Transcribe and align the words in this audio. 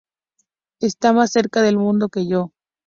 Estás 0.79 1.13
más 1.13 1.31
cerca 1.31 1.61
del 1.61 1.77
mundo 1.77 2.09
que 2.09 2.25
yo. 2.25 2.49